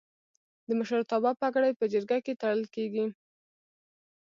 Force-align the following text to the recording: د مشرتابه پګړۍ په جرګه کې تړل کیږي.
د 0.67 0.69
مشرتابه 0.79 1.31
پګړۍ 1.41 1.73
په 1.79 1.85
جرګه 1.93 2.17
کې 2.25 2.33
تړل 2.41 2.61
کیږي. 2.75 3.05